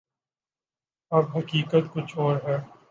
اب 1.11 1.37
حقیقت 1.37 1.93
کچھ 1.93 2.17
اور 2.17 2.35
ہے۔ 2.43 2.57